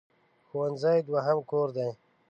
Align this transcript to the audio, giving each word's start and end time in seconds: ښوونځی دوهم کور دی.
ښوونځی 0.47 0.99
دوهم 1.07 1.37
کور 1.49 1.67
دی. 1.77 1.89